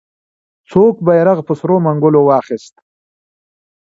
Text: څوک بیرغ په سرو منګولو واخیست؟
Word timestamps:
څوک 0.69 0.95
بیرغ 1.05 1.37
په 1.47 1.53
سرو 1.59 1.75
منګولو 1.85 2.21
واخیست؟ 2.25 2.73